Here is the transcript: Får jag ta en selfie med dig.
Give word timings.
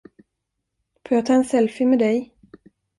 Får 1.07 1.15
jag 1.15 1.25
ta 1.25 1.33
en 1.33 1.45
selfie 1.45 1.87
med 1.87 1.99
dig. 1.99 2.33